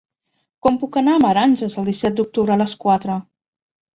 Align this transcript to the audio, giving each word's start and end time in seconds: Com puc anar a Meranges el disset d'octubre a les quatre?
Com 0.65 0.79
puc 0.83 0.95
anar 1.01 1.13
a 1.17 1.21
Meranges 1.25 1.75
el 1.81 1.85
disset 1.91 2.17
d'octubre 2.21 2.55
a 2.57 2.61
les 2.65 2.73
quatre? 2.87 3.19